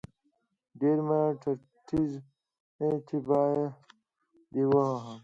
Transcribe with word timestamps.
ډير 0.79 0.99
مه 1.07 1.19
ټرتيږه 1.41 2.89
چې 3.07 3.15
بيا 3.27 3.43
دې 4.53 4.63
وهم. 4.71 5.17